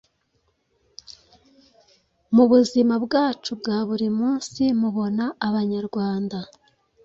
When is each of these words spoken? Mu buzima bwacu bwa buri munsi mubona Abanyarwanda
Mu 2.35 2.43
buzima 2.51 2.93
bwacu 3.05 3.51
bwa 3.59 3.77
buri 3.87 4.07
munsi 4.19 4.61
mubona 4.79 5.25
Abanyarwanda 5.47 6.39